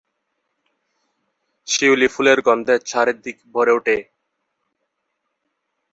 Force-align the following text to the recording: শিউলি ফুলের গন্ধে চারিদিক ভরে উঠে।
শিউলি 1.67 2.07
ফুলের 2.07 2.39
গন্ধে 2.41 2.75
চারিদিক 2.85 3.37
ভরে 3.53 3.71
উঠে। 3.71 3.97